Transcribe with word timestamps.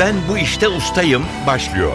Ben 0.00 0.14
bu 0.28 0.38
işte 0.38 0.68
ustayım 0.68 1.22
başlıyor. 1.46 1.92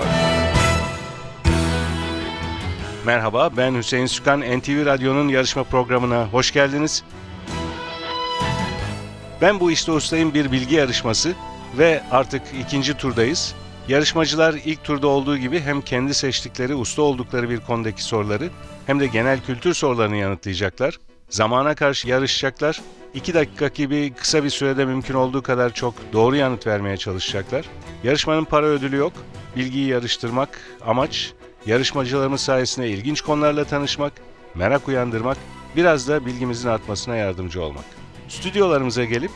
Merhaba, 3.05 3.49
ben 3.57 3.75
Hüseyin 3.75 4.05
Sükan. 4.05 4.41
NTV 4.41 4.85
Radyo'nun 4.85 5.27
yarışma 5.27 5.63
programına 5.63 6.27
hoş 6.27 6.51
geldiniz. 6.51 7.03
Ben 9.41 9.59
bu 9.59 9.71
işte 9.71 9.91
ustayım 9.91 10.33
bir 10.33 10.51
bilgi 10.51 10.75
yarışması 10.75 11.33
ve 11.77 12.03
artık 12.11 12.41
ikinci 12.61 12.93
turdayız. 12.97 13.55
Yarışmacılar 13.87 14.53
ilk 14.65 14.83
turda 14.83 15.07
olduğu 15.07 15.37
gibi 15.37 15.59
hem 15.59 15.81
kendi 15.81 16.13
seçtikleri, 16.13 16.75
usta 16.75 17.01
oldukları 17.01 17.49
bir 17.49 17.59
konudaki 17.59 18.03
soruları 18.03 18.49
hem 18.87 18.99
de 18.99 19.07
genel 19.07 19.41
kültür 19.41 19.73
sorularını 19.73 20.15
yanıtlayacaklar. 20.15 20.97
Zamana 21.35 21.75
karşı 21.75 22.07
yarışacaklar. 22.07 22.81
2 23.13 23.33
dakika 23.33 23.67
gibi 23.67 24.13
kısa 24.13 24.43
bir 24.43 24.49
sürede 24.49 24.85
mümkün 24.85 25.13
olduğu 25.13 25.41
kadar 25.41 25.73
çok 25.73 25.93
doğru 26.13 26.35
yanıt 26.35 26.67
vermeye 26.67 26.97
çalışacaklar. 26.97 27.65
Yarışmanın 28.03 28.45
para 28.45 28.65
ödülü 28.65 28.95
yok. 28.95 29.13
Bilgiyi 29.55 29.87
yarıştırmak 29.87 30.49
amaç. 30.85 31.33
Yarışmacılarımız 31.65 32.41
sayesinde 32.41 32.89
ilginç 32.89 33.21
konularla 33.21 33.63
tanışmak, 33.63 34.13
merak 34.55 34.87
uyandırmak, 34.87 35.37
biraz 35.75 36.07
da 36.07 36.25
bilgimizin 36.25 36.69
artmasına 36.69 37.15
yardımcı 37.15 37.63
olmak. 37.63 37.85
Stüdyolarımıza 38.27 39.03
gelip 39.03 39.31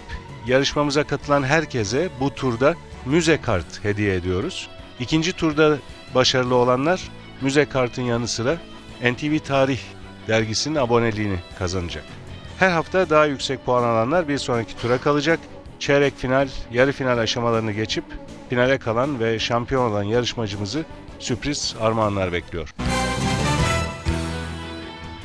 yarışmamıza 0.48 1.04
katılan 1.04 1.44
herkese 1.44 2.10
bu 2.20 2.36
turda 2.36 2.76
müze 3.06 3.42
kart 3.42 3.84
hediye 3.84 4.16
ediyoruz. 4.16 4.70
İkinci 5.00 5.34
turda 5.34 5.78
başarılı 6.16 6.56
olanlar 6.56 7.10
müze 7.42 7.66
kartın 7.66 8.04
yanı 8.04 8.28
sıra 8.28 8.58
NTV 9.04 9.40
Tarih 9.40 9.80
dergisinin 10.30 10.76
aboneliğini 10.76 11.38
kazanacak. 11.60 12.04
Her 12.60 12.72
hafta 12.72 13.10
daha 13.10 13.26
yüksek 13.26 13.66
puan 13.66 13.84
alanlar 13.84 14.28
bir 14.28 14.38
sonraki 14.38 14.78
tura 14.78 14.98
kalacak. 14.98 15.40
Çeyrek 15.80 16.18
final, 16.18 16.50
yarı 16.72 16.92
final 16.92 17.18
aşamalarını 17.18 17.72
geçip 17.72 18.04
finale 18.50 18.78
kalan 18.78 19.20
ve 19.20 19.40
şampiyon 19.40 19.92
olan 19.92 20.04
yarışmacımızı 20.04 20.86
sürpriz 21.20 21.76
armağanlar 21.82 22.34
bekliyor. 22.34 22.74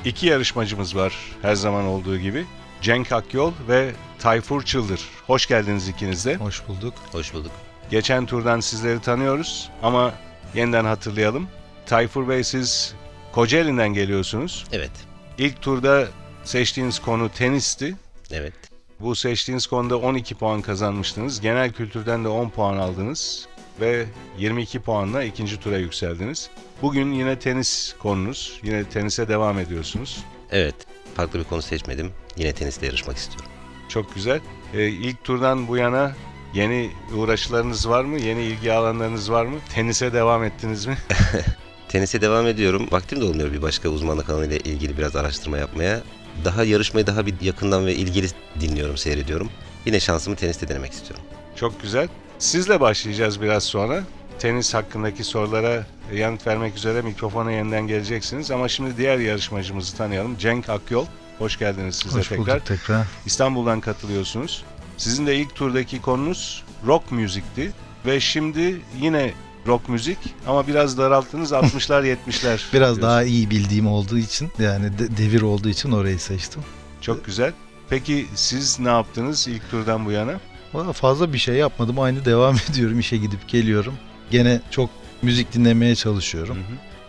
İki 0.05 0.27
yarışmacımız 0.27 0.97
var 0.97 1.15
her 1.43 1.55
zaman 1.55 1.85
olduğu 1.85 2.19
gibi. 2.19 2.47
Cenk 2.81 3.13
Akyol 3.13 3.53
ve 3.69 3.93
Tayfur 4.19 4.63
Çıldır. 4.63 5.01
Hoş 5.27 5.47
geldiniz 5.47 5.89
ikiniz 5.89 6.27
de. 6.27 6.37
Hoş 6.37 6.69
bulduk. 6.69 6.95
Hoş 7.13 7.35
bulduk. 7.35 7.53
Geçen 7.91 8.27
turdan 8.27 8.61
sizleri 8.61 9.01
tanıyoruz 9.01 9.71
ama 9.83 10.13
yeniden 10.55 10.85
hatırlayalım. 10.85 11.49
Tayfur 11.87 12.29
Bey 12.29 12.45
siz 12.45 12.95
Kocaeli'nden 13.35 13.95
geliyorsunuz. 13.95 14.65
Evet. 14.73 14.91
İlk 15.39 15.63
turda 15.63 16.09
seçtiğiniz 16.45 16.99
konu 16.99 17.29
tenisti. 17.29 17.97
Evet. 18.31 18.53
Bu 19.01 19.15
seçtiğiniz 19.15 19.67
konuda 19.67 19.99
12 19.99 20.35
puan 20.35 20.63
kazanmıştınız. 20.63 21.41
Genel 21.41 21.73
kültürden 21.73 22.25
de 22.25 22.29
10 22.29 22.49
puan 22.49 22.77
aldınız 22.77 23.47
ve 23.81 24.07
22 24.39 24.81
puanla 24.81 25.25
ikinci 25.25 25.61
tura 25.61 25.79
yükseldiniz. 25.79 26.51
Bugün 26.83 27.13
yine 27.13 27.39
tenis 27.39 27.95
konunuz. 27.99 28.61
Yine 28.63 28.85
tenise 28.85 29.29
devam 29.29 29.59
ediyorsunuz. 29.59 30.25
Evet. 30.51 30.75
Farklı 31.15 31.39
bir 31.39 31.45
konu 31.45 31.63
seçmedim. 31.63 32.13
Yine 32.37 32.53
tenisle 32.53 32.87
yarışmak 32.87 33.17
istiyorum. 33.17 33.51
Çok 33.89 34.15
güzel. 34.15 34.41
Ee, 34.75 34.89
ilk 34.89 35.25
turdan 35.25 35.69
bu 35.69 35.77
yana 35.77 36.13
yeni 36.55 36.91
uğraşlarınız 37.17 37.89
var 37.89 38.05
mı? 38.05 38.19
Yeni 38.19 38.43
ilgi 38.43 38.73
alanlarınız 38.73 39.31
var 39.31 39.45
mı? 39.45 39.57
Tenise 39.75 40.13
devam 40.13 40.45
ettiniz 40.45 40.87
mi? 40.87 40.97
Tenise 41.95 42.21
devam 42.21 42.47
ediyorum. 42.47 42.89
Vaktim 42.91 43.21
de 43.21 43.25
olmuyor 43.25 43.53
bir 43.53 43.63
başka 43.63 43.89
uzmanlık 43.89 44.31
alanıyla 44.31 44.57
ilgili 44.57 44.99
biraz 44.99 45.17
araştırma 45.17 45.59
yapmaya. 45.59 46.01
Daha 46.45 46.65
yarışmayı 46.65 47.07
daha 47.07 47.27
bir 47.27 47.35
yakından 47.41 47.87
ve 47.87 47.95
ilgili 47.95 48.27
dinliyorum, 48.61 48.97
seyrediyorum. 48.97 49.51
Yine 49.87 50.01
şansımı 50.01 50.37
teniste 50.37 50.69
denemek 50.69 50.93
istiyorum. 50.93 51.25
Çok 51.57 51.83
güzel. 51.83 52.09
Sizle 52.39 52.81
başlayacağız 52.81 53.43
biraz 53.43 53.65
sonra. 53.65 54.03
Tenis 54.39 54.75
hakkındaki 54.75 55.25
sorulara 55.25 55.87
yanıt 56.13 56.47
vermek 56.47 56.77
üzere 56.77 57.03
mikrofona 57.03 57.53
yeniden 57.53 57.87
geleceksiniz. 57.87 58.51
Ama 58.51 58.69
şimdi 58.69 58.97
diğer 58.97 59.19
yarışmacımızı 59.19 59.97
tanıyalım. 59.97 60.39
Cenk 60.39 60.69
Akyol. 60.69 61.07
Hoş 61.39 61.59
geldiniz 61.59 61.95
siz 61.97 62.15
de 62.15 62.19
Hoş 62.19 62.29
tekrar. 62.29 62.47
bulduk 62.47 62.67
tekrar. 62.67 63.07
İstanbul'dan 63.27 63.81
katılıyorsunuz. 63.81 64.65
Sizin 64.97 65.27
de 65.27 65.37
ilk 65.37 65.55
turdaki 65.55 66.03
konunuz 66.03 66.65
rock 66.87 67.13
müzikti. 67.13 67.73
Ve 68.07 68.21
şimdi 68.21 68.81
yine 69.01 69.33
rock 69.67 69.89
müzik 69.89 70.19
ama 70.47 70.67
biraz 70.67 70.99
daralttınız 70.99 71.53
60'lar 71.53 72.17
70'ler. 72.29 72.61
Biraz 72.73 73.03
daha 73.03 73.23
iyi 73.23 73.51
bildiğim 73.51 73.87
olduğu 73.87 74.19
için 74.19 74.51
yani 74.59 74.99
de- 74.99 75.17
devir 75.17 75.43
olduğu 75.43 75.69
için 75.69 75.93
orayı 75.93 76.19
seçtim. 76.19 76.63
Çok 77.01 77.25
güzel. 77.25 77.53
Peki 77.89 78.27
siz 78.35 78.81
ne 78.81 78.89
yaptınız 78.89 79.49
ilk 79.49 79.71
turdan 79.71 80.07
bu 80.07 80.11
yana? 80.11 80.41
Valla 80.75 80.93
fazla 80.93 81.33
bir 81.33 81.39
şey 81.39 81.55
yapmadım. 81.55 82.01
Aynı 82.01 82.25
devam 82.25 82.57
ediyorum. 82.71 83.01
işe 83.01 83.17
gidip 83.17 83.49
geliyorum. 83.49 83.95
Gene 84.31 84.61
çok 84.71 84.91
müzik 85.23 85.53
dinlemeye 85.53 85.95
çalışıyorum. 85.95 86.59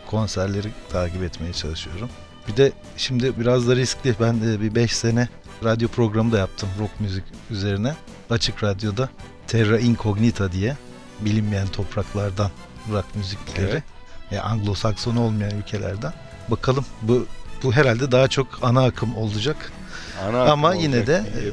Konserleri 0.07 0.67
takip 0.91 1.23
etmeye 1.23 1.53
çalışıyorum. 1.53 2.09
Bir 2.47 2.57
de 2.57 2.71
şimdi 2.97 3.39
biraz 3.39 3.67
da 3.67 3.75
riskli. 3.75 4.15
Ben 4.19 4.41
de 4.41 4.61
bir 4.61 4.75
5 4.75 4.95
sene 4.95 5.27
radyo 5.63 5.87
programı 5.87 6.31
da 6.31 6.37
yaptım 6.37 6.69
rock 6.79 6.91
müzik 6.99 7.23
üzerine. 7.51 7.95
Açık 8.29 8.63
Radyo'da 8.63 9.09
Terra 9.47 9.79
Incognita 9.79 10.51
diye 10.51 10.77
bilinmeyen 11.21 11.67
topraklardan 11.67 12.51
rock 12.91 13.05
müzikleri. 13.15 13.69
Evet. 13.71 13.83
Ya 14.31 14.41
Anglo-Sakson 14.43 15.17
olmayan 15.17 15.57
ülkelerden. 15.57 16.13
Bakalım 16.47 16.85
bu 17.01 17.25
bu 17.63 17.73
herhalde 17.73 18.11
daha 18.11 18.27
çok 18.27 18.47
ana 18.61 18.83
akım 18.85 19.15
olacak. 19.15 19.71
Ana 20.29 20.43
Ama 20.51 20.67
akım 20.69 20.79
yine 20.81 20.97
olacak. 20.97 21.07
de 21.07 21.39
e, 21.39 21.43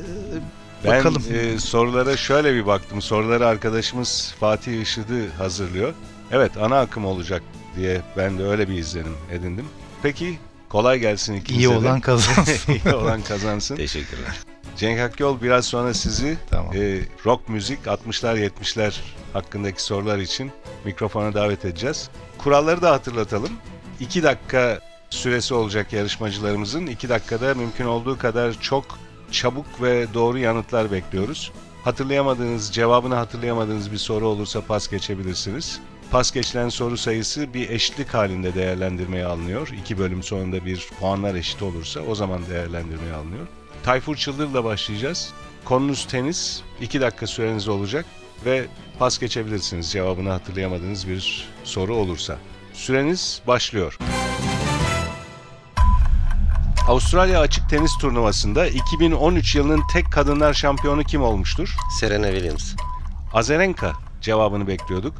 Ben 0.84 0.98
bakalım. 0.98 1.22
e, 1.32 1.58
sorulara 1.58 2.16
şöyle 2.16 2.54
bir 2.54 2.66
baktım. 2.66 3.02
Soruları 3.02 3.46
arkadaşımız 3.46 4.34
Fatih 4.40 4.82
Işıdı 4.82 5.30
hazırlıyor. 5.32 5.94
Evet 6.32 6.56
ana 6.56 6.80
akım 6.80 7.04
olacak 7.06 7.42
diye 7.76 8.00
ben 8.16 8.38
de 8.38 8.44
öyle 8.44 8.68
bir 8.68 8.74
izlenim 8.78 9.14
edindim. 9.30 9.66
Peki 10.02 10.38
kolay 10.68 10.98
gelsin 10.98 11.34
ikinize 11.34 11.62
iyi 11.64 11.70
de. 11.70 11.76
olan 11.78 12.00
kazansın. 12.10 12.72
İyi 12.84 12.94
olan 12.94 13.22
kazansın. 13.22 13.76
Teşekkürler. 13.76 14.38
Cenk 14.76 15.00
Akyol 15.00 15.40
biraz 15.42 15.64
sonra 15.64 15.94
sizi 15.94 16.38
Tamam. 16.50 16.76
e, 16.76 17.00
rock 17.26 17.48
müzik 17.48 17.86
60'lar 17.86 18.50
70'ler 18.50 19.00
hakkındaki 19.32 19.82
sorular 19.82 20.18
için 20.18 20.52
mikrofona 20.84 21.34
davet 21.34 21.64
edeceğiz. 21.64 22.10
Kuralları 22.38 22.82
da 22.82 22.90
hatırlatalım. 22.90 23.50
2 24.00 24.22
dakika 24.22 24.80
süresi 25.10 25.54
olacak 25.54 25.92
yarışmacılarımızın. 25.92 26.86
2 26.86 27.08
dakikada 27.08 27.54
mümkün 27.54 27.84
olduğu 27.84 28.18
kadar 28.18 28.60
çok 28.60 28.84
çabuk 29.30 29.82
ve 29.82 30.06
doğru 30.14 30.38
yanıtlar 30.38 30.92
bekliyoruz. 30.92 31.52
Hatırlayamadığınız, 31.84 32.72
cevabını 32.72 33.14
hatırlayamadığınız 33.14 33.92
bir 33.92 33.98
soru 33.98 34.28
olursa 34.28 34.60
pas 34.60 34.88
geçebilirsiniz. 34.88 35.80
Pas 36.10 36.32
geçilen 36.32 36.68
soru 36.68 36.96
sayısı 36.96 37.54
bir 37.54 37.70
eşitlik 37.70 38.14
halinde 38.14 38.54
değerlendirmeye 38.54 39.26
alınıyor. 39.26 39.68
İki 39.80 39.98
bölüm 39.98 40.22
sonunda 40.22 40.64
bir 40.64 40.88
puanlar 41.00 41.34
eşit 41.34 41.62
olursa 41.62 42.00
o 42.00 42.14
zaman 42.14 42.40
değerlendirmeye 42.50 43.14
alınıyor. 43.14 43.46
Tayfur 43.82 44.16
Çıldır'la 44.16 44.64
başlayacağız. 44.64 45.32
Konunuz 45.64 46.06
tenis. 46.06 46.60
2 46.80 47.00
dakika 47.00 47.26
süreniz 47.26 47.68
olacak 47.68 48.06
ve 48.44 48.66
pas 48.98 49.18
geçebilirsiniz 49.18 49.92
cevabını 49.92 50.30
hatırlayamadığınız 50.30 51.08
bir 51.08 51.48
soru 51.64 51.94
olursa. 51.94 52.36
Süreniz 52.72 53.42
başlıyor. 53.46 53.98
Avustralya 56.88 57.40
Açık 57.40 57.70
Tenis 57.70 57.98
Turnuvası'nda 57.98 58.66
2013 58.66 59.54
yılının 59.54 59.82
tek 59.92 60.12
kadınlar 60.12 60.54
şampiyonu 60.54 61.04
kim 61.04 61.22
olmuştur? 61.22 61.76
Serena 62.00 62.26
Williams. 62.26 62.74
Azarenka 63.34 63.92
cevabını 64.20 64.66
bekliyorduk. 64.66 65.14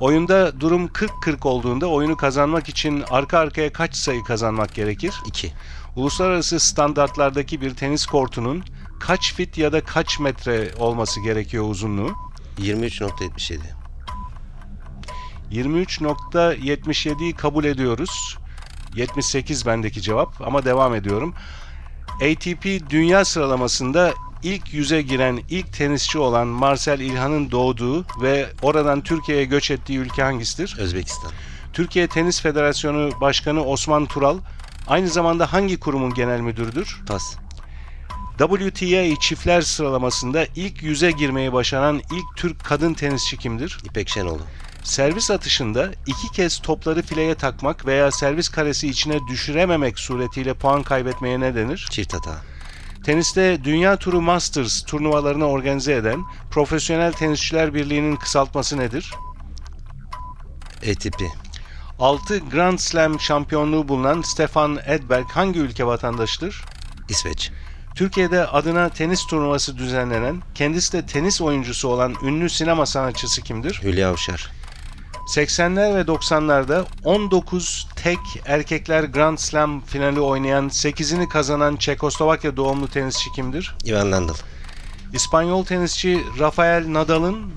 Oyunda 0.00 0.60
durum 0.60 0.86
40-40 0.86 1.48
olduğunda 1.48 1.86
oyunu 1.86 2.16
kazanmak 2.16 2.68
için 2.68 3.04
arka 3.10 3.38
arkaya 3.38 3.72
kaç 3.72 3.96
sayı 3.96 4.24
kazanmak 4.24 4.74
gerekir? 4.74 5.14
2. 5.26 5.52
Uluslararası 5.96 6.60
standartlardaki 6.60 7.60
bir 7.60 7.74
tenis 7.74 8.06
kortunun 8.06 8.64
kaç 9.00 9.34
fit 9.34 9.58
ya 9.58 9.72
da 9.72 9.84
kaç 9.84 10.20
metre 10.20 10.70
olması 10.78 11.20
gerekiyor 11.20 11.64
uzunluğu? 11.68 12.12
23.77. 12.58 13.58
23.77'yi 15.52 17.34
kabul 17.34 17.64
ediyoruz. 17.64 18.38
78 18.94 19.66
bendeki 19.66 20.02
cevap 20.02 20.40
ama 20.40 20.64
devam 20.64 20.94
ediyorum. 20.94 21.34
ATP 22.14 22.90
dünya 22.90 23.24
sıralamasında 23.24 24.14
ilk 24.42 24.74
yüze 24.74 25.02
giren 25.02 25.40
ilk 25.50 25.72
tenisçi 25.72 26.18
olan 26.18 26.46
Marcel 26.46 27.00
İlhan'ın 27.00 27.50
doğduğu 27.50 28.04
ve 28.22 28.46
oradan 28.62 29.00
Türkiye'ye 29.00 29.44
göç 29.44 29.70
ettiği 29.70 29.98
ülke 29.98 30.22
hangisidir? 30.22 30.76
Özbekistan. 30.78 31.30
Türkiye 31.72 32.08
Tenis 32.08 32.40
Federasyonu 32.40 33.10
Başkanı 33.20 33.64
Osman 33.64 34.06
Tural 34.06 34.38
aynı 34.90 35.08
zamanda 35.08 35.52
hangi 35.52 35.80
kurumun 35.80 36.14
genel 36.14 36.40
müdürüdür? 36.40 37.00
Pas. 37.06 37.36
WTA 38.38 39.20
çiftler 39.20 39.62
sıralamasında 39.62 40.46
ilk 40.56 40.82
yüze 40.82 41.10
girmeyi 41.10 41.52
başaran 41.52 41.98
ilk 41.98 42.36
Türk 42.36 42.64
kadın 42.64 42.94
tenisçi 42.94 43.36
kimdir? 43.36 43.78
İpek 43.84 44.08
Şenoğlu. 44.08 44.42
Servis 44.82 45.30
atışında 45.30 45.90
iki 46.06 46.32
kez 46.32 46.58
topları 46.58 47.02
fileye 47.02 47.34
takmak 47.34 47.86
veya 47.86 48.10
servis 48.10 48.48
karesi 48.48 48.88
içine 48.88 49.18
düşürememek 49.28 49.98
suretiyle 49.98 50.54
puan 50.54 50.82
kaybetmeye 50.82 51.40
ne 51.40 51.54
denir? 51.54 51.88
Çift 51.90 52.14
hata. 52.14 52.42
Teniste 53.04 53.64
Dünya 53.64 53.96
Turu 53.96 54.20
Masters 54.20 54.82
turnuvalarını 54.82 55.48
organize 55.48 55.94
eden 55.94 56.24
Profesyonel 56.50 57.12
Tenisçiler 57.12 57.74
Birliği'nin 57.74 58.16
kısaltması 58.16 58.78
nedir? 58.78 59.14
ATP. 60.90 61.22
6 62.00 62.38
Grand 62.38 62.78
Slam 62.78 63.20
şampiyonluğu 63.20 63.88
bulunan 63.88 64.22
Stefan 64.22 64.78
Edberg 64.86 65.26
hangi 65.26 65.58
ülke 65.58 65.86
vatandaşıdır? 65.86 66.64
İsveç. 67.08 67.50
Türkiye'de 67.94 68.46
adına 68.46 68.88
tenis 68.88 69.26
turnuvası 69.26 69.78
düzenlenen, 69.78 70.42
kendisi 70.54 70.92
de 70.92 71.06
tenis 71.06 71.40
oyuncusu 71.40 71.88
olan 71.88 72.14
ünlü 72.22 72.50
sinema 72.50 72.86
sanatçısı 72.86 73.42
kimdir? 73.42 73.80
Hülya 73.82 74.10
Avşar. 74.10 74.50
80'ler 75.34 75.94
ve 75.94 76.00
90'larda 76.00 76.84
19 77.04 77.88
tek 77.96 78.18
erkekler 78.46 79.04
Grand 79.04 79.38
Slam 79.38 79.80
finali 79.80 80.20
oynayan, 80.20 80.68
8'ini 80.68 81.28
kazanan 81.28 81.76
Çekoslovakya 81.76 82.56
doğumlu 82.56 82.88
tenisçi 82.88 83.32
kimdir? 83.32 83.74
Ivan 83.86 84.12
Lendl. 84.12 84.32
İspanyol 85.12 85.64
tenisçi 85.64 86.20
Rafael 86.38 86.92
Nadal'ın 86.92 87.52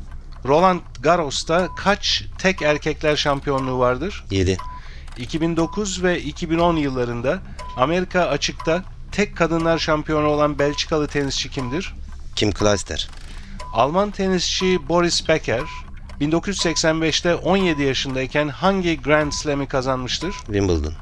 Roland 0.46 0.80
Garros'ta 1.00 1.70
kaç 1.76 2.24
tek 2.38 2.62
erkekler 2.62 3.16
şampiyonluğu 3.16 3.80
vardır? 3.80 4.24
7. 4.32 4.58
2009 5.18 6.04
ve 6.04 6.22
2010 6.22 6.76
yıllarında 6.76 7.40
Amerika 7.78 8.22
açıkta 8.22 8.84
tek 9.12 9.38
kadınlar 9.38 9.78
şampiyonu 9.78 10.28
olan 10.28 10.60
Belçikalı 10.60 11.08
tenisçi 11.08 11.50
kimdir? 11.50 11.94
Kim 12.36 12.52
Kleister. 12.52 13.10
Alman 13.74 14.12
tenisçi 14.12 14.90
Boris 14.90 15.28
Becker 15.28 15.64
1985'te 16.22 17.36
17 17.36 17.84
yaşındayken 17.84 18.48
hangi 18.50 19.02
Grand 19.02 19.32
Slam'i 19.32 19.68
kazanmıştır? 19.68 20.32
Wimbledon. 20.32 20.94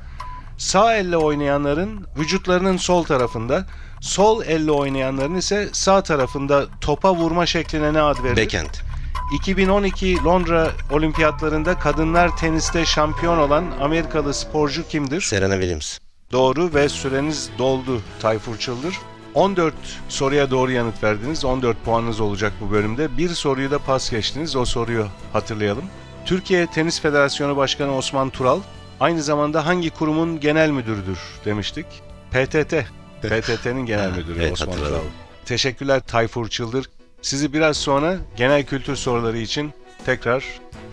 Sağ 0.57 0.95
elle 0.95 1.17
oynayanların 1.17 2.07
vücutlarının 2.17 2.77
sol 2.77 3.03
tarafında, 3.03 3.65
sol 4.01 4.43
elle 4.43 4.71
oynayanların 4.71 5.35
ise 5.35 5.69
sağ 5.71 6.03
tarafında 6.03 6.65
topa 6.81 7.15
vurma 7.15 7.45
şekline 7.45 7.93
ne 7.93 8.01
ad 8.01 8.23
verilir? 8.23 8.45
Backhand. 8.45 8.90
2012 9.31 10.23
Londra 10.23 10.71
Olimpiyatlarında 10.91 11.79
kadınlar 11.79 12.37
teniste 12.37 12.85
şampiyon 12.85 13.37
olan 13.37 13.65
Amerikalı 13.81 14.33
sporcu 14.33 14.87
kimdir? 14.87 15.21
Serena 15.21 15.53
Williams. 15.53 15.97
Doğru 16.31 16.73
ve 16.73 16.89
süreniz 16.89 17.49
doldu 17.57 18.01
Tayfur 18.21 18.57
Çıldır. 18.57 18.95
14 19.33 19.73
soruya 20.09 20.51
doğru 20.51 20.71
yanıt 20.71 21.03
verdiniz. 21.03 21.45
14 21.45 21.85
puanınız 21.85 22.19
olacak 22.19 22.53
bu 22.61 22.71
bölümde. 22.71 23.17
Bir 23.17 23.29
soruyu 23.29 23.71
da 23.71 23.79
pas 23.79 24.09
geçtiniz. 24.11 24.55
O 24.55 24.65
soruyu 24.65 25.07
hatırlayalım. 25.33 25.85
Türkiye 26.25 26.67
Tenis 26.67 27.01
Federasyonu 27.01 27.57
Başkanı 27.57 27.95
Osman 27.95 28.29
Tural 28.29 28.59
aynı 28.99 29.23
zamanda 29.23 29.65
hangi 29.65 29.89
kurumun 29.89 30.39
genel 30.39 30.69
müdürüdür 30.69 31.19
demiştik? 31.45 31.85
PTT. 32.31 32.73
PTT'nin 33.21 33.85
genel 33.85 34.11
müdürü 34.17 34.39
Evet, 34.39 34.51
Osman. 34.51 34.75
Tural. 34.75 34.99
Teşekkürler 35.45 36.01
Tayfur 36.07 36.47
Çıldır. 36.47 36.85
Sizi 37.21 37.53
biraz 37.53 37.77
sonra 37.77 38.17
genel 38.37 38.63
kültür 38.65 38.95
soruları 38.95 39.37
için 39.37 39.73
tekrar 40.05 40.43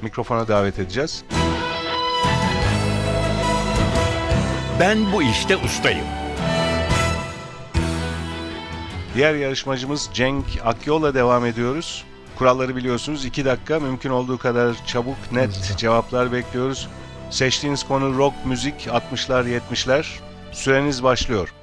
mikrofona 0.03 0.49
davet 0.49 0.79
edeceğiz. 0.79 1.25
Ben 4.81 5.13
bu 5.13 5.23
işte 5.23 5.57
ustayım. 5.57 6.07
Diğer 9.15 9.35
yarışmacımız 9.35 10.11
Cenk 10.15 10.45
Akyol'la 10.65 11.15
devam 11.15 11.47
ediyoruz. 11.47 12.05
Kuralları 12.39 12.77
biliyorsunuz. 12.77 13.25
2 13.25 13.45
dakika 13.45 13.81
mümkün 13.81 14.11
olduğu 14.11 14.39
kadar 14.39 14.87
çabuk, 14.87 15.17
net 15.33 15.49
Hızlı. 15.57 15.77
cevaplar 15.77 16.33
bekliyoruz. 16.33 16.89
Seçtiğiniz 17.31 17.85
konu 17.85 18.19
rock, 18.19 18.35
müzik, 18.45 18.75
60'lar, 18.87 19.61
70'ler. 19.61 20.05
Süreniz 20.53 21.03
başlıyor. 21.03 21.55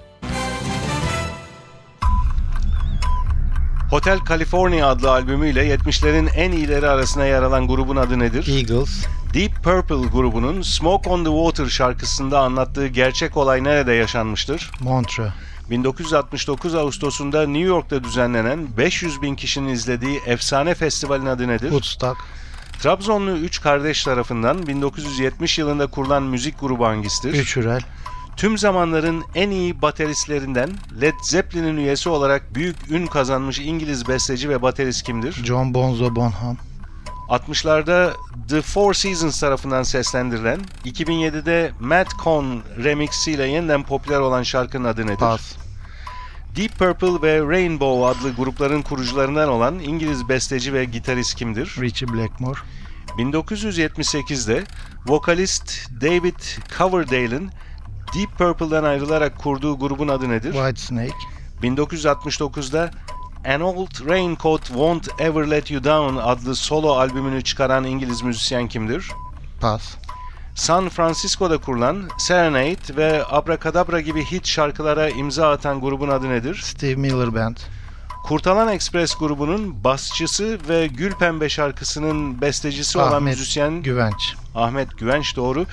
Hotel 3.95 4.19
California 4.29 4.87
adlı 4.87 5.11
albümüyle 5.11 5.75
70'lerin 5.75 6.29
en 6.29 6.51
iyileri 6.51 6.87
arasına 6.87 7.25
yer 7.25 7.43
alan 7.43 7.67
grubun 7.67 7.95
adı 7.95 8.19
nedir? 8.19 8.47
Eagles, 8.47 9.05
Deep 9.33 9.63
Purple 9.63 10.09
grubunun 10.13 10.61
Smoke 10.61 11.09
on 11.09 11.23
the 11.23 11.29
Water 11.29 11.69
şarkısında 11.69 12.39
anlattığı 12.39 12.87
gerçek 12.87 13.37
olay 13.37 13.63
nerede 13.63 13.93
yaşanmıştır? 13.93 14.71
Montreux, 14.79 15.31
1969 15.69 16.75
Ağustos'unda 16.75 17.41
New 17.47 17.67
York'ta 17.67 18.03
düzenlenen 18.03 18.67
500 18.77 19.21
bin 19.21 19.35
kişinin 19.35 19.69
izlediği 19.69 20.19
efsane 20.25 20.75
festivalin 20.75 21.25
adı 21.25 21.47
nedir? 21.47 21.69
Woodstock, 21.69 22.17
Trabzonlu 22.81 23.31
3 23.31 23.61
kardeş 23.61 24.03
tarafından 24.03 24.67
1970 24.67 25.59
yılında 25.59 25.87
kurulan 25.87 26.23
müzik 26.23 26.59
grubu 26.59 26.85
hangisidir? 26.85 27.33
Üç 27.33 27.55
Hürel, 27.55 27.81
Tüm 28.37 28.57
zamanların 28.57 29.23
en 29.35 29.49
iyi 29.49 29.81
bateristlerinden 29.81 30.69
Led 31.01 31.13
Zeppelin'in 31.23 31.77
üyesi 31.77 32.09
olarak 32.09 32.55
büyük 32.55 32.91
ün 32.91 33.07
kazanmış 33.07 33.59
İngiliz 33.59 34.07
besteci 34.07 34.49
ve 34.49 34.61
baterist 34.61 35.03
kimdir? 35.03 35.33
John 35.33 35.73
Bonzo 35.73 36.15
Bonham, 36.15 36.57
60'larda 37.29 38.13
The 38.49 38.61
Four 38.61 38.93
Seasons 38.93 39.39
tarafından 39.39 39.83
seslendirilen, 39.83 40.59
2007'de 40.85 41.71
Matt 41.79 42.09
Cohn 42.23 42.45
remixiyle 42.83 43.47
yeniden 43.47 43.83
popüler 43.83 44.19
olan 44.19 44.43
şarkının 44.43 44.85
adı 44.85 45.07
nedir? 45.07 45.17
Pas, 45.17 45.55
Deep 46.55 46.79
Purple 46.79 47.21
ve 47.21 47.39
Rainbow 47.55 48.05
adlı 48.05 48.35
grupların 48.35 48.81
kurucularından 48.81 49.49
olan 49.49 49.79
İngiliz 49.79 50.29
besteci 50.29 50.73
ve 50.73 50.85
gitarist 50.85 51.35
kimdir? 51.35 51.75
Richie 51.81 52.07
Blackmore, 52.07 52.59
1978'de 53.17 54.63
vokalist 55.07 55.91
David 56.01 56.39
Coverdale'ın 56.77 57.51
Deep 58.15 58.37
Purple'dan 58.37 58.83
ayrılarak 58.83 59.37
kurduğu 59.37 59.79
grubun 59.79 60.07
adı 60.07 60.29
nedir? 60.29 60.51
Whitesnake, 60.51 61.13
1969'da 61.63 62.91
An 63.45 63.61
Old 63.61 64.09
Raincoat 64.09 64.65
Won't 64.65 65.07
Ever 65.19 65.51
Let 65.51 65.71
You 65.71 65.83
Down 65.83 66.17
adlı 66.17 66.55
solo 66.55 66.93
albümünü 66.93 67.43
çıkaran 67.43 67.83
İngiliz 67.83 68.21
müzisyen 68.21 68.67
kimdir? 68.67 69.11
Pas, 69.61 69.95
San 70.55 70.89
Francisco'da 70.89 71.57
kurulan 71.57 72.03
Serenade 72.17 72.95
ve 72.95 73.23
Abracadabra 73.29 73.99
gibi 73.99 74.25
hit 74.25 74.47
şarkılara 74.47 75.09
imza 75.09 75.51
atan 75.51 75.81
grubun 75.81 76.09
adı 76.09 76.29
nedir? 76.29 76.59
Steve 76.63 76.95
Miller 76.95 77.35
Band, 77.35 77.57
Kurtalan 78.23 78.67
Express 78.67 79.15
grubunun 79.15 79.83
basçısı 79.83 80.57
ve 80.69 80.87
Gül 80.87 81.13
Pembe 81.13 81.49
şarkısının 81.49 82.41
bestecisi 82.41 82.97
olan 82.97 83.11
Ahmet 83.11 83.21
müzisyen 83.21 83.83
Güvenç, 83.83 84.35
Ahmet 84.55 84.97
Güvenç 84.97 85.35
doğru. 85.35 85.65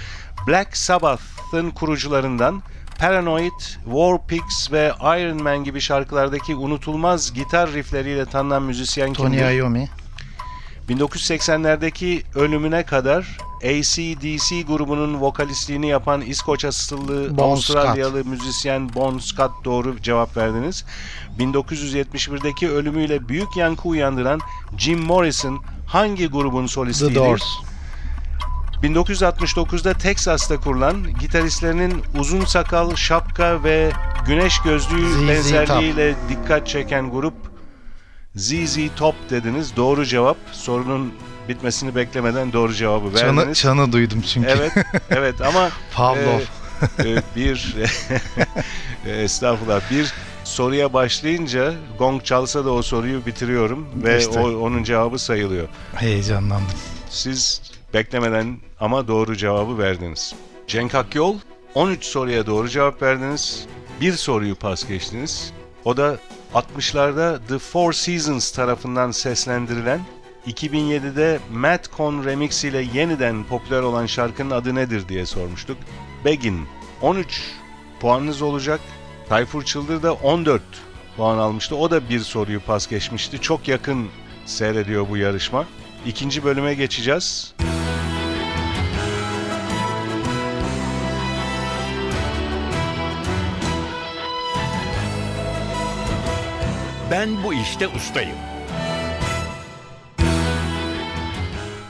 Black 0.47 0.77
Sabbath'ın 0.77 1.71
kurucularından 1.71 2.63
Paranoid, 2.99 3.61
War 3.85 4.27
Pigs 4.27 4.73
ve 4.73 4.93
Iron 5.01 5.43
Man 5.43 5.65
gibi 5.65 5.81
şarkılardaki 5.81 6.55
unutulmaz 6.55 7.35
gitar 7.35 7.73
riffleriyle 7.73 8.27
tanınan 8.27 8.63
müzisyen 8.63 9.13
Tony 9.13 9.37
kimdir? 9.37 9.59
Iommi, 9.59 9.89
1980'lerdeki 10.89 12.23
ölümüne 12.35 12.83
kadar 12.83 13.39
AC/DC 13.65 14.63
grubunun 14.63 15.21
vokalistliğini 15.21 15.89
yapan 15.89 16.21
İskoç 16.21 16.65
asıllı 16.65 17.37
Bon 17.37 17.45
Avustralyalı 17.45 18.25
müzisyen 18.25 18.95
Bon 18.95 19.19
Scott 19.19 19.53
doğru 19.65 20.03
cevap 20.03 20.37
verdiniz. 20.37 20.85
1971'deki 21.39 22.71
ölümüyle 22.71 23.29
büyük 23.29 23.57
yankı 23.57 23.89
uyandıran 23.89 24.41
Jim 24.79 25.01
Morrison 25.01 25.63
hangi 25.87 26.27
grubun 26.27 26.67
The 26.67 26.73
solistiydi? 26.73 27.15
Doors, 27.15 27.45
1969'da 28.83 29.93
Teksas'ta 29.95 30.57
kurulan 30.61 31.05
gitaristlerinin 31.21 32.03
uzun 32.19 32.45
sakal, 32.45 32.97
şapka 32.97 33.65
ve 33.65 33.91
güneş 34.27 34.59
gözlüğü 34.65 35.13
ZZ 35.13 35.29
benzerliğiyle 35.29 36.15
dikkat 36.29 36.67
çeken 36.67 37.11
grup 37.11 37.35
ZZ 38.37 38.79
Top 38.97 39.15
dediniz. 39.31 39.77
Doğru 39.77 40.05
cevap. 40.07 40.37
Sorunun 40.53 41.15
bitmesini 41.49 41.95
beklemeden 41.95 42.53
doğru 42.53 42.75
cevabı 42.75 43.19
çanı, 43.19 43.37
verdiniz. 43.41 43.59
çanı 43.59 43.93
duydum 43.93 44.23
çünkü. 44.33 44.49
Evet, 44.49 44.73
evet 45.11 45.41
ama 45.41 45.69
Pavlov, 45.95 46.41
e, 46.99 47.09
e, 47.11 47.23
bir 47.37 47.77
e, 49.07 49.11
estağfurullah 49.11 49.91
bir 49.91 50.13
soruya 50.45 50.93
başlayınca 50.93 51.75
gong 51.99 52.25
çalsa 52.25 52.65
da 52.65 52.71
o 52.71 52.83
soruyu 52.83 53.27
bitiriyorum 53.27 53.87
ve 54.05 54.19
İşte. 54.19 54.39
o, 54.41 54.61
onun 54.61 54.83
cevabı 54.85 55.19
sayılıyor. 55.19 55.69
heyecanlandım. 55.95 56.67
Siz 57.11 57.63
beklemeden 57.95 58.59
ama 58.81 59.09
doğru 59.09 59.37
cevabı 59.37 59.79
verdiniz. 59.79 60.35
Cenk 60.67 60.95
Akyol 60.95 61.37
13 61.75 62.05
soruya 62.05 62.47
doğru 62.47 62.69
cevap 62.69 63.03
verdiniz. 63.03 63.67
Bir 64.01 64.13
soruyu 64.13 64.55
pas 64.55 64.89
geçtiniz. 64.89 65.53
O 65.85 65.97
da 65.97 66.19
60'larda 66.55 67.47
The 67.49 67.59
Four 67.59 67.93
Seasons 67.93 68.53
tarafından 68.53 69.11
seslendirilen 69.11 70.01
2007'de 70.47 71.41
Matt 71.53 71.97
Cohn 71.97 72.25
remix 72.25 72.65
ile 72.65 72.87
yeniden 72.95 73.45
popüler 73.45 73.83
olan 73.83 74.07
şarkının 74.07 74.51
adı 74.51 74.75
nedir 74.75 75.09
diye 75.09 75.27
sormuştuk. 75.27 75.77
Begin 76.25 76.61
13 77.03 77.43
puanınız 78.01 78.43
olacak. 78.43 78.81
Tayfur 79.29 79.63
Çıldır 79.63 80.03
da 80.03 80.13
14 80.13 80.63
puan 81.17 81.39
almıştı. 81.39 81.77
O 81.77 81.91
da 81.91 82.09
bir 82.09 82.21
soruyu 82.21 82.61
pas 82.61 82.89
geçmişti. 82.89 83.41
Çok 83.41 83.69
yakın 83.69 84.09
seyrediyor 84.47 85.09
bu 85.09 85.17
yarışma. 85.17 85.65
İkinci 86.07 86.45
bölüme 86.45 86.75
geçeceğiz. 86.75 87.55
Ben 97.13 97.43
bu 97.45 97.55
işte 97.55 97.89
ustayım. 97.89 98.37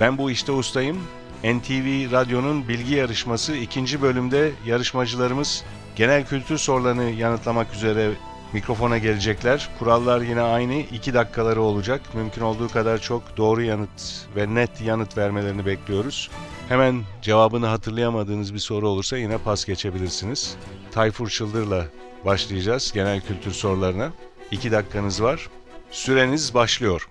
Ben 0.01 0.19
bu 0.19 0.31
işte 0.31 0.53
ustayım. 0.53 0.99
NTV 1.45 2.13
Radyo'nun 2.13 2.69
bilgi 2.69 2.95
yarışması 2.95 3.57
ikinci 3.57 4.03
bölümde 4.03 4.53
yarışmacılarımız 4.67 5.65
genel 5.97 6.27
kültür 6.27 6.59
sorularını 6.59 7.05
yanıtlamak 7.05 7.75
üzere 7.75 8.11
mikrofona 8.53 8.99
gelecekler. 8.99 9.69
Kurallar 9.79 10.21
yine 10.21 10.41
aynı. 10.41 10.75
2 10.75 11.15
dakikaları 11.15 11.63
olacak. 11.63 12.01
Mümkün 12.15 12.43
olduğu 12.43 12.69
kadar 12.69 12.99
çok 12.99 13.37
doğru 13.37 13.63
yanıt 13.63 14.27
ve 14.37 14.55
net 14.55 14.81
yanıt 14.81 15.17
vermelerini 15.19 15.67
bekliyoruz. 15.67 16.31
Hemen 16.69 17.03
cevabını 17.23 17.67
hatırlayamadığınız 17.67 18.55
bir 18.55 18.59
soru 18.59 18.89
olursa 18.89 19.19
yine 19.19 19.39
pas 19.39 19.65
geçebilirsiniz. 19.65 20.57
Tayfur 20.91 21.29
Çıldır'la 21.29 21.87
başlayacağız 22.25 22.93
genel 22.93 23.21
kültür 23.21 23.53
sorularına. 23.53 24.13
2 24.53 24.73
dakikanız 24.73 25.23
var. 25.23 25.49
Süreniz 25.91 26.55
başlıyor. 26.55 27.09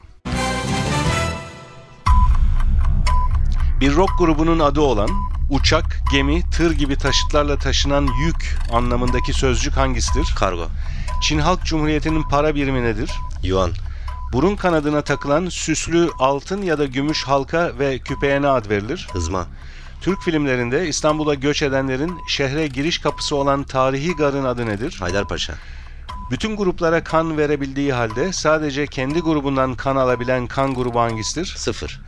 Bir 3.80 3.96
rock 3.96 4.12
grubunun 4.18 4.60
adı 4.60 4.82
olan 4.82 5.10
uçak, 5.50 6.00
gemi, 6.12 6.50
tır 6.50 6.72
gibi 6.72 6.96
taşıtlarla 6.96 7.58
taşınan 7.58 8.08
yük 8.26 8.58
anlamındaki 8.72 9.34
sözcük 9.34 9.78
hangisidir? 9.78 10.34
Kargo. 10.40 10.68
Çin 11.22 11.40
Halk 11.40 11.66
Cumhuriyeti'nin 11.66 12.24
para 12.24 12.56
birimi 12.56 12.84
nedir? 12.84 13.12
Yuan. 13.44 13.72
Burun 14.34 14.56
kanadına 14.56 15.02
takılan 15.02 15.50
süslü 15.50 16.10
altın 16.20 16.62
ya 16.62 16.78
da 16.78 16.86
gümüş 16.86 17.24
halka 17.24 17.72
ve 17.80 18.00
küpeye 18.00 18.42
ne 18.42 18.48
ad 18.48 18.70
verilir? 18.70 19.08
Hızma. 19.14 19.48
Türk 20.02 20.22
filmlerinde 20.22 20.88
İstanbul'a 20.88 21.34
göç 21.34 21.62
edenlerin 21.62 22.20
şehre 22.28 22.68
giriş 22.68 22.98
kapısı 22.98 23.36
olan 23.36 23.64
tarihi 23.64 24.16
garın 24.16 24.46
adı 24.46 24.66
nedir? 24.66 24.98
Haydarpaşa. 25.00 25.54
Bütün 26.32 26.56
gruplara 26.56 27.04
kan 27.04 27.38
verebildiği 27.38 27.94
halde 27.94 28.34
sadece 28.34 28.88
kendi 28.88 29.20
grubundan 29.20 29.76
kan 29.76 29.96
alabilen 29.96 30.48
kan 30.48 30.76
grubu 30.76 31.00
hangisidir? 31.00 31.54
Sıfır. 31.58 32.02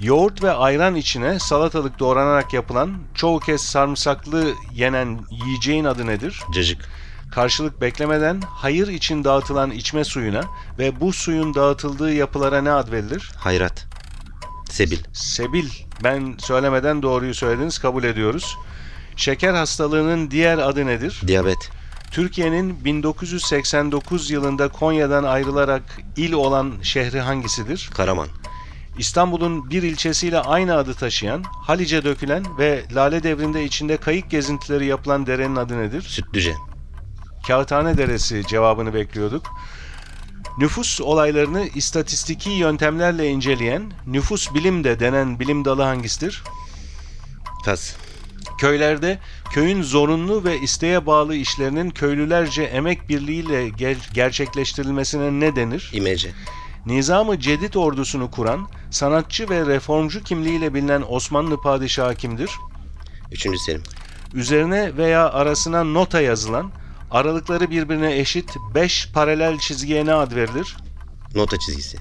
Yoğurt 0.00 0.42
ve 0.42 0.52
ayran 0.52 0.94
içine 0.94 1.38
salatalık 1.38 1.98
doğranarak 1.98 2.52
yapılan, 2.52 2.94
çoğu 3.14 3.40
kez 3.40 3.60
sarımsaklı 3.60 4.52
yenen 4.74 5.20
yiyeceğin 5.30 5.84
adı 5.84 6.06
nedir? 6.06 6.42
Cacık. 6.54 6.88
Karşılık 7.32 7.80
beklemeden 7.80 8.42
hayır 8.48 8.88
için 8.88 9.24
dağıtılan 9.24 9.70
içme 9.70 10.04
suyuna 10.04 10.42
ve 10.78 11.00
bu 11.00 11.12
suyun 11.12 11.54
dağıtıldığı 11.54 12.12
yapılara 12.12 12.62
ne 12.62 12.70
ad 12.70 12.92
verilir? 12.92 13.32
Hayrat. 13.36 13.86
Sebil. 14.70 14.98
Sebil. 15.12 15.68
Ben 16.04 16.34
söylemeden 16.38 17.02
doğruyu 17.02 17.34
söylediniz, 17.34 17.78
kabul 17.78 18.04
ediyoruz. 18.04 18.56
Şeker 19.16 19.54
hastalığının 19.54 20.30
diğer 20.30 20.58
adı 20.58 20.86
nedir? 20.86 21.20
Diyabet. 21.26 21.70
Türkiye'nin 22.12 22.84
1989 22.84 24.30
yılında 24.30 24.68
Konya'dan 24.68 25.24
ayrılarak 25.24 25.82
il 26.16 26.32
olan 26.32 26.72
şehri 26.82 27.20
hangisidir? 27.20 27.90
Karaman. 27.94 28.28
İstanbul'un 28.98 29.70
bir 29.70 29.82
ilçesiyle 29.82 30.40
aynı 30.40 30.76
adı 30.76 30.94
taşıyan, 30.94 31.42
Halice 31.42 32.04
dökülen 32.04 32.58
ve 32.58 32.84
Lale 32.94 33.22
Devri'nde 33.22 33.64
içinde 33.64 33.96
kayık 33.96 34.30
gezintileri 34.30 34.86
yapılan 34.86 35.26
derenin 35.26 35.56
adı 35.56 35.78
nedir? 35.78 36.02
Sütlüce. 36.02 36.54
Kağıthane 37.46 37.98
Deresi 37.98 38.46
cevabını 38.46 38.94
bekliyorduk. 38.94 39.46
Nüfus 40.58 41.00
olaylarını 41.00 41.66
istatistiki 41.74 42.50
yöntemlerle 42.50 43.28
inceleyen, 43.28 43.92
nüfus 44.06 44.54
bilim 44.54 44.84
de 44.84 45.00
denen 45.00 45.40
bilim 45.40 45.64
dalı 45.64 45.82
hangisidir? 45.82 46.42
Kas. 47.64 47.94
Köylerde 48.58 49.18
köyün 49.50 49.82
zorunlu 49.82 50.44
ve 50.44 50.60
isteğe 50.60 51.06
bağlı 51.06 51.34
işlerinin 51.34 51.90
köylülerce 51.90 52.62
emek 52.62 53.08
birliğiyle 53.08 53.68
ger- 53.68 54.12
gerçekleştirilmesine 54.14 55.40
ne 55.40 55.56
denir? 55.56 55.90
İmece. 55.92 56.30
Nizam-ı 56.86 57.40
Cedid 57.40 57.74
ordusunu 57.74 58.30
kuran, 58.30 58.68
sanatçı 58.90 59.48
ve 59.50 59.66
reformcu 59.66 60.22
kimliğiyle 60.22 60.74
bilinen 60.74 61.04
Osmanlı 61.08 61.60
padişahı 61.60 62.14
kimdir? 62.14 62.50
Üçüncü 63.32 63.58
Selim. 63.58 63.82
Üzerine 64.34 64.96
veya 64.96 65.32
arasına 65.32 65.84
nota 65.84 66.20
yazılan, 66.20 66.70
aralıkları 67.10 67.70
birbirine 67.70 68.18
eşit 68.18 68.54
5 68.74 69.08
paralel 69.14 69.58
çizgiye 69.58 70.06
ne 70.06 70.14
ad 70.14 70.34
verilir? 70.34 70.76
Nota 71.34 71.58
çizgisi. 71.58 71.98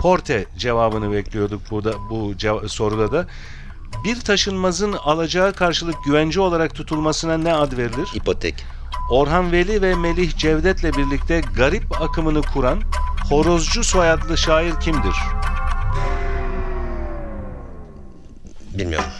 Porte 0.00 0.46
cevabını 0.58 1.12
bekliyorduk 1.12 1.62
burada 1.70 1.94
bu 2.10 2.32
cev- 2.38 2.68
soruda 2.68 3.12
da. 3.12 3.26
Bir 4.04 4.20
taşınmazın 4.20 4.92
alacağı 4.92 5.52
karşılık 5.52 6.04
güvence 6.04 6.40
olarak 6.40 6.74
tutulmasına 6.74 7.38
ne 7.38 7.54
ad 7.54 7.76
verilir? 7.76 8.08
İpotek. 8.14 8.54
Orhan 9.10 9.52
Veli 9.52 9.82
ve 9.82 9.94
Melih 9.94 10.36
Cevdet'le 10.36 10.96
birlikte 10.96 11.40
garip 11.56 12.02
akımını 12.02 12.42
kuran 12.42 12.82
Horozcu 13.28 13.84
soyadlı 13.84 14.38
şair 14.38 14.80
kimdir? 14.80 15.14
Bilmiyorum. 18.74 19.10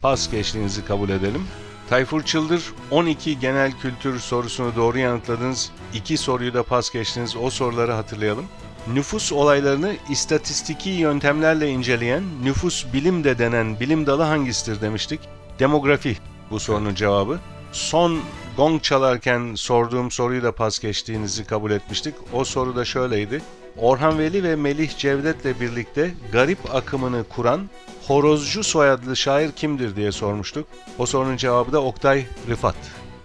Pas 0.00 0.30
geçtiğinizi 0.30 0.84
kabul 0.84 1.08
edelim. 1.08 1.42
Tayfur 1.90 2.22
Çıldır 2.22 2.62
12 2.90 3.38
genel 3.38 3.72
kültür 3.72 4.18
sorusunu 4.18 4.76
doğru 4.76 4.98
yanıtladınız. 4.98 5.70
2 5.94 6.16
soruyu 6.16 6.54
da 6.54 6.62
pas 6.62 6.90
geçtiniz. 6.90 7.36
O 7.36 7.50
soruları 7.50 7.92
hatırlayalım. 7.92 8.44
Nüfus 8.86 9.32
olaylarını 9.32 9.96
istatistiki 10.10 10.90
yöntemlerle 10.90 11.68
inceleyen, 11.68 12.22
nüfus 12.42 12.86
bilim 12.92 13.24
de 13.24 13.38
denen 13.38 13.80
bilim 13.80 14.06
dalı 14.06 14.22
hangisidir 14.22 14.80
demiştik? 14.80 15.20
Demografi 15.58 16.16
bu 16.50 16.60
sorunun 16.60 16.94
cevabı. 16.94 17.38
Son 17.72 18.20
gong 18.56 18.82
çalarken 18.82 19.54
sorduğum 19.54 20.10
soruyu 20.10 20.42
da 20.42 20.52
pas 20.52 20.78
geçtiğinizi 20.78 21.44
kabul 21.44 21.70
etmiştik. 21.70 22.14
O 22.32 22.44
soru 22.44 22.76
da 22.76 22.84
şöyleydi. 22.84 23.42
Orhan 23.76 24.18
Veli 24.18 24.42
ve 24.42 24.56
Melih 24.56 24.98
Cevdet'le 24.98 25.60
birlikte 25.60 26.14
garip 26.32 26.74
akımını 26.74 27.24
kuran 27.24 27.70
Horozcu 28.06 28.64
soyadlı 28.64 29.16
şair 29.16 29.52
kimdir 29.52 29.96
diye 29.96 30.12
sormuştuk. 30.12 30.66
O 30.98 31.06
sorunun 31.06 31.36
cevabı 31.36 31.72
da 31.72 31.82
Oktay 31.82 32.26
Rıfat. 32.48 32.74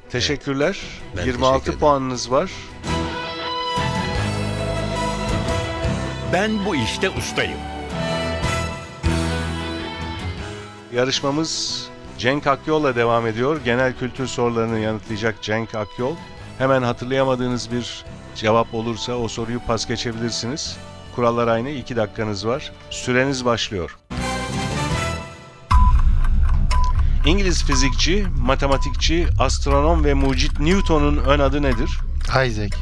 Teşekkürler. 0.10 0.80
Ben 1.18 1.26
26 1.26 1.54
teşekkür 1.54 1.64
ederim. 1.64 1.80
puanınız 1.80 2.32
var. 2.32 2.52
Ben 6.34 6.66
bu 6.66 6.76
işte 6.76 7.10
ustayım. 7.10 7.60
Yarışmamız 10.94 11.84
Cenk 12.18 12.48
Akyol'la 12.48 12.96
devam 12.96 13.28
ediyor. 13.28 13.62
Genel 13.66 13.94
kültür 13.94 14.28
sorularını 14.28 14.80
yanıtlayacak 14.80 15.42
Cenk 15.42 15.76
Akyol. 15.76 16.16
Hemen 16.58 16.82
hatırlayamadığınız 16.82 17.72
bir 17.72 18.06
cevap 18.36 18.74
olursa 18.74 19.14
o 19.14 19.28
soruyu 19.28 19.60
pas 19.60 19.88
geçebilirsiniz. 19.88 20.78
Kurallar 21.16 21.48
aynı. 21.48 21.70
2 21.70 21.96
dakikanız 21.96 22.48
var. 22.48 22.72
Süreniz 22.90 23.46
başlıyor. 23.46 23.98
İngiliz 27.26 27.64
fizikçi, 27.64 28.28
matematikçi, 28.42 29.28
astronom 29.40 30.04
ve 30.04 30.14
mucit 30.14 30.60
Newton'un 30.60 31.18
ön 31.18 31.40
adı 31.40 31.62
nedir? 31.62 31.90
Isaac, 32.28 32.76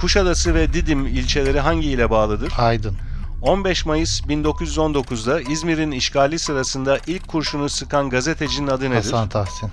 Kuşadası 0.00 0.54
ve 0.54 0.72
Didim 0.72 1.06
ilçeleri 1.06 1.60
hangi 1.60 1.88
ile 1.88 2.10
bağlıdır? 2.10 2.52
Aydın, 2.58 2.96
15 3.42 3.86
Mayıs 3.86 4.20
1919'da 4.20 5.40
İzmir'in 5.40 5.90
işgali 5.90 6.38
sırasında 6.38 6.98
ilk 7.06 7.28
kurşunu 7.28 7.68
sıkan 7.68 8.10
gazetecinin 8.10 8.68
adı 8.68 8.84
nedir? 8.84 8.94
Hasan 8.94 9.28
Tahsin, 9.28 9.70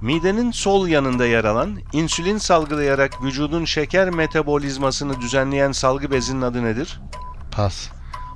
Midenin 0.00 0.50
sol 0.50 0.88
yanında 0.88 1.26
yer 1.26 1.44
alan, 1.44 1.78
insülin 1.92 2.38
salgılayarak 2.38 3.22
vücudun 3.22 3.64
şeker 3.64 4.10
metabolizmasını 4.10 5.20
düzenleyen 5.20 5.72
salgı 5.72 6.10
bezinin 6.10 6.42
adı 6.42 6.64
nedir? 6.64 7.00
Pas, 7.52 7.88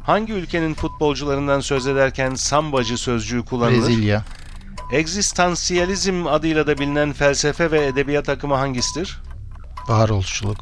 Hangi 0.03 0.33
ülkenin 0.33 0.75
futbolcularından 0.75 1.61
söz 1.61 1.87
ederken 1.87 2.35
sambacı 2.35 2.99
sözcüğü 2.99 3.45
kullanılır? 3.45 3.89
Brezilya, 3.89 4.25
Egzistansiyalizm 4.93 6.27
adıyla 6.27 6.67
da 6.67 6.79
bilinen 6.79 7.13
felsefe 7.13 7.71
ve 7.71 7.87
edebiyat 7.87 8.29
akımı 8.29 8.55
hangisidir? 8.55 9.23
varoluşçuluk, 9.89 10.59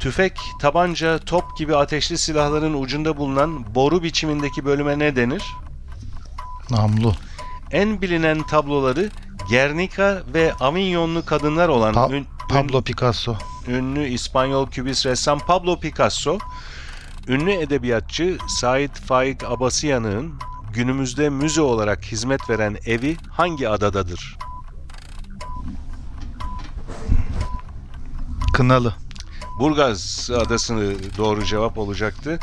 Tüfek, 0.00 0.40
tabanca, 0.60 1.18
top 1.18 1.56
gibi 1.58 1.76
ateşli 1.76 2.18
silahların 2.18 2.82
ucunda 2.82 3.16
bulunan 3.16 3.74
boru 3.74 4.02
biçimindeki 4.02 4.64
bölüme 4.64 4.98
ne 4.98 5.16
denir? 5.16 5.42
namlu, 6.70 7.14
En 7.70 8.02
bilinen 8.02 8.42
tabloları 8.42 9.10
Guernica 9.50 10.22
ve 10.34 10.52
Avignonlu 10.60 11.24
kadınlar 11.24 11.68
olan 11.68 11.94
Pa- 11.94 12.12
ün- 12.14 12.26
Pablo 12.48 12.82
Picasso, 12.82 13.34
ünlü 13.68 14.06
İspanyol 14.08 14.66
kübist 14.70 15.06
ressam 15.06 15.38
Pablo 15.38 15.80
Picasso, 15.80 16.38
ünlü 17.28 17.50
edebiyatçı 17.52 18.38
Said 18.48 18.90
Faik 18.96 19.44
Abasıyanık'ın 19.44 20.34
günümüzde 20.72 21.28
müze 21.28 21.60
olarak 21.62 22.04
hizmet 22.04 22.50
veren 22.50 22.76
evi 22.86 23.16
hangi 23.30 23.68
adadadır? 23.68 24.38
Kınalı, 28.52 28.94
Burgaz 29.60 30.30
adasını 30.36 30.94
doğru 31.16 31.44
cevap 31.44 31.78
olacaktı. 31.78 32.38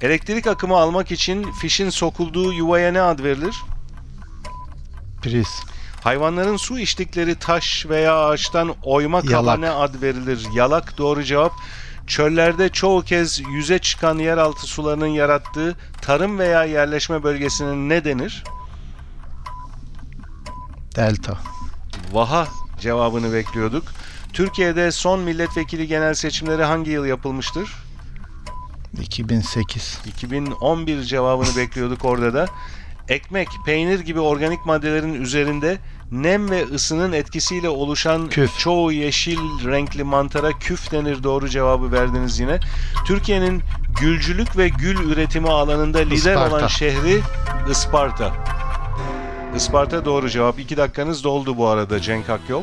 Elektrik 0.00 0.46
akımı 0.46 0.76
almak 0.76 1.10
için 1.10 1.52
fişin 1.52 1.90
sokulduğu 1.90 2.52
yuvaya 2.52 2.92
ne 2.92 3.00
ad 3.00 3.18
verilir? 3.22 3.56
Priz, 5.22 5.48
Hayvanların 6.02 6.56
su 6.56 6.78
içtikleri 6.78 7.34
taş 7.34 7.86
veya 7.88 8.26
ağaçtan 8.26 8.74
oyma 8.82 9.22
kaba 9.22 9.56
ne 9.56 9.70
ad 9.70 10.02
verilir? 10.02 10.46
Yalak 10.54 10.98
doğru 10.98 11.24
cevap. 11.24 11.52
çöllerde 12.06 12.68
çoğu 12.68 13.02
kez 13.02 13.40
yüze 13.40 13.78
çıkan 13.78 14.18
yeraltı 14.18 14.66
sularının 14.66 15.06
yarattığı 15.06 15.76
tarım 16.00 16.38
veya 16.38 16.64
yerleşme 16.64 17.22
bölgesine 17.22 17.88
ne 17.88 18.04
denir? 18.04 18.44
Delta. 20.96 21.38
Vaha 22.12 22.48
cevabını 22.80 23.32
bekliyorduk. 23.32 23.84
Türkiye'de 24.32 24.92
son 24.92 25.20
milletvekili 25.20 25.86
genel 25.86 26.14
seçimleri 26.14 26.64
hangi 26.64 26.90
yıl 26.90 27.04
yapılmıştır? 27.04 27.68
2008. 29.02 30.00
2011 30.06 31.02
cevabını 31.02 31.56
bekliyorduk 31.56 32.04
orada 32.04 32.34
da. 32.34 32.46
Ekmek, 33.08 33.48
peynir 33.66 34.00
gibi 34.00 34.20
organik 34.20 34.66
maddelerin 34.66 35.14
üzerinde 35.14 35.78
nem 36.12 36.50
ve 36.50 36.64
ısının 36.64 37.12
etkisiyle 37.12 37.68
oluşan 37.68 38.28
Küf. 38.28 38.58
çoğu 38.58 38.92
yeşil 38.92 39.38
renkli 39.64 40.04
mantara 40.04 40.52
küf 40.58 40.92
denir 40.92 41.22
doğru 41.22 41.48
cevabı 41.48 41.92
verdiniz 41.92 42.40
yine. 42.40 42.60
Türkiye'nin 43.06 43.62
gülcülük 44.00 44.56
ve 44.56 44.68
gül 44.68 45.00
üretimi 45.10 45.48
alanında 45.50 45.98
lider 45.98 46.14
Isparta. 46.16 46.56
olan 46.56 46.66
şehri 46.66 47.20
Isparta. 47.70 48.32
Isparta 49.56 50.04
doğru 50.04 50.30
cevap. 50.30 50.58
2 50.60 50.76
dakikanız 50.76 51.24
doldu 51.24 51.56
bu 51.56 51.66
arada 51.66 52.00
Cenk 52.00 52.30
Akyol. 52.30 52.62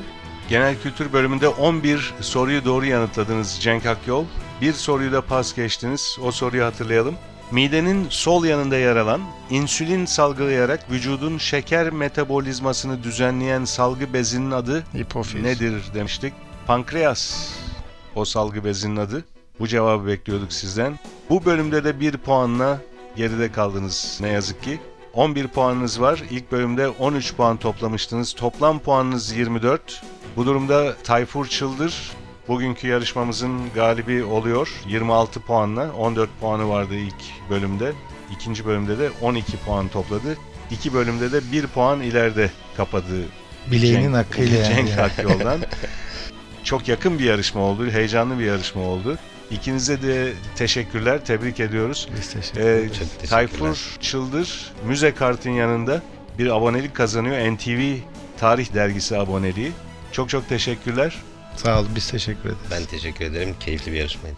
Genel 0.50 0.82
kültür 0.82 1.14
bölümünde 1.14 1.48
11 1.48 2.14
soruyu 2.22 2.66
doğru 2.66 2.86
yanıtladınız 2.86 3.58
Cenk 3.62 3.86
Akyol. 3.86 4.26
Bir 4.62 4.74
soruyu 4.74 5.12
da 5.12 5.22
pas 5.22 5.56
geçtiniz. 5.56 6.18
O 6.24 6.32
soruyu 6.32 6.66
hatırlayalım. 6.66 7.16
Midenin 7.52 8.08
sol 8.10 8.46
yanında 8.46 8.78
yer 8.78 8.96
alan, 8.96 9.22
insülin 9.50 10.06
salgılayarak 10.06 10.92
vücudun 10.92 11.38
şeker 11.38 11.90
metabolizmasını 11.90 13.04
düzenleyen 13.04 13.66
salgı 13.66 14.14
bezinin 14.14 14.52
adı 14.52 14.84
Hipofiz. 14.96 15.42
nedir 15.42 15.84
demiştik. 15.94 16.34
Pankreas 16.68 17.50
o 18.16 18.26
salgı 18.26 18.64
bezinin 18.64 18.96
adı. 18.96 19.26
Bu 19.60 19.68
cevabı 19.68 20.08
bekliyorduk 20.08 20.54
sizden. 20.54 21.00
Bu 21.30 21.46
bölümde 21.46 21.84
de 21.84 22.00
bir 22.00 22.18
puanla 22.18 22.82
geride 23.16 23.52
kaldınız 23.52 24.18
ne 24.22 24.30
yazık 24.30 24.64
ki. 24.64 24.80
11 25.20 25.48
puanınız 25.48 26.02
var. 26.02 26.24
İlk 26.32 26.52
bölümde 26.52 26.88
13 26.88 27.36
puan 27.36 27.58
toplamıştınız. 27.58 28.34
Toplam 28.34 28.80
puanınız 28.80 29.32
24. 29.32 30.02
Bu 30.36 30.46
durumda 30.46 30.96
Tayfur 31.04 31.46
Çıldır 31.46 32.12
bugünkü 32.48 32.88
yarışmamızın 32.88 33.60
galibi 33.76 34.24
oluyor. 34.24 34.72
26 34.88 35.40
puanla. 35.40 35.92
14 35.94 36.30
puanı 36.42 36.70
vardı 36.70 36.96
ilk 36.96 37.50
bölümde. 37.50 37.94
İkinci 38.32 38.66
bölümde 38.66 39.00
de 39.00 39.10
12 39.22 39.58
puan 39.58 39.88
topladı. 39.88 40.38
İki 40.72 40.94
bölümde 40.94 41.32
de 41.32 41.52
1 41.52 41.68
puan 41.68 42.02
ileride 42.02 42.52
kapadı 42.78 43.24
Bileğinin 43.72 44.12
Cenk- 44.12 44.16
hakkıyla 44.16 44.58
yani. 44.58 44.76
Cenk 44.76 45.00
Akyol'dan. 45.00 45.60
Çok 46.64 46.88
yakın 46.88 47.20
bir 47.20 47.24
yarışma 47.24 47.62
oldu, 47.62 47.90
heyecanlı 47.92 48.40
bir 48.40 48.46
yarışma 48.46 48.82
oldu. 48.82 49.18
İkinize 49.52 50.02
de 50.02 50.34
teşekkürler, 50.56 51.26
tebrik 51.26 51.60
ediyoruz. 51.60 52.10
Biz 52.18 52.34
teşekkür 52.34 52.60
Ee, 52.62 52.64
ederiz. 52.64 52.92
Teşekkürler. 53.00 53.30
Tayfur 53.30 53.98
Çıldır 54.02 54.72
müze 54.86 55.14
kartın 55.14 55.50
yanında 55.52 56.02
bir 56.40 56.56
abonelik 56.58 56.96
kazanıyor. 56.96 57.56
NTV 57.56 57.96
Tarih 58.40 58.74
Dergisi 58.74 59.18
aboneliği. 59.18 59.72
Çok 60.12 60.30
çok 60.30 60.50
teşekkürler. 60.50 61.18
Sağ 61.56 61.80
ol. 61.80 61.86
Biz 61.96 62.12
teşekkür 62.12 62.42
ederiz. 62.50 62.58
Ben 62.72 62.86
teşekkür 62.86 63.26
ederim. 63.26 63.56
Keyifli 63.60 63.92
bir 63.92 63.98
yarışmaydı. 63.98 64.36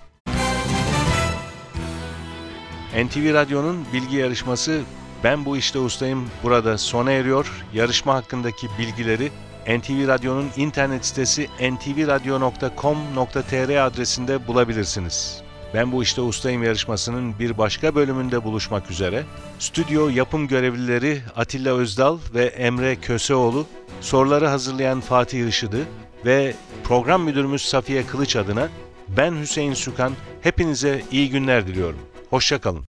NTV 3.06 3.34
Radyo'nun 3.34 3.86
bilgi 3.94 4.16
yarışması 4.16 4.82
Ben 5.24 5.46
Bu 5.46 5.58
İşte 5.58 5.80
Ustayım 5.80 6.30
burada 6.44 6.78
sona 6.78 7.12
eriyor. 7.12 7.66
Yarışma 7.74 8.14
hakkındaki 8.14 8.68
bilgileri 8.80 9.32
NTV 9.68 10.08
Radyo'nun 10.08 10.50
internet 10.58 11.06
sitesi 11.06 11.50
ntvradio.com.tr 11.62 13.86
adresinde 13.86 14.48
bulabilirsiniz. 14.48 15.42
Ben 15.74 15.92
Bu 15.92 16.04
İşte 16.04 16.22
Ustayım 16.22 16.64
yarışmasının 16.64 17.40
bir 17.40 17.58
başka 17.58 17.96
bölümünde 17.96 18.44
buluşmak 18.44 18.92
üzere. 18.92 19.24
Stüdyo 19.60 20.10
yapım 20.10 20.48
görevlileri 20.48 21.22
Atilla 21.36 21.76
Özdal 21.76 22.20
ve 22.34 22.46
Emre 22.46 22.96
Köseoğlu, 22.96 23.66
soruları 24.02 24.48
hazırlayan 24.48 25.02
Fatih 25.02 25.48
Işıdı 25.48 25.86
ve 26.26 26.54
program 26.84 27.24
müdürümüz 27.24 27.62
Safiye 27.62 28.06
Kılıç 28.06 28.36
adına 28.36 28.70
ben 29.18 29.42
Hüseyin 29.42 29.74
Sükan 29.74 30.14
hepinize 30.42 31.02
iyi 31.12 31.30
günler 31.30 31.68
diliyorum. 31.68 32.00
Hoşçakalın. 32.30 32.91